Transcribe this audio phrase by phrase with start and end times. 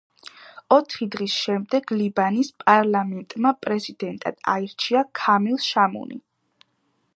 [0.75, 6.21] ოთხი დღის შემდეგ ლიბანის პარლამენტმა პრეზიდენტად აირჩია ქამილ შამუნი.